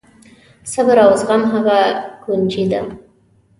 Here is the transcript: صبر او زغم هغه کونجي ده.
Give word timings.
صبر 0.73 0.97
او 1.05 1.11
زغم 1.21 1.41
هغه 1.53 1.79
کونجي 2.23 2.65
ده. 2.71 2.81